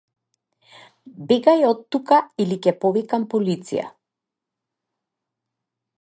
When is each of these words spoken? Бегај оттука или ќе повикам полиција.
Бегај 1.31 1.61
оттука 1.67 2.19
или 2.45 2.59
ќе 2.65 2.75
повикам 2.87 3.27
полиција. 3.35 3.87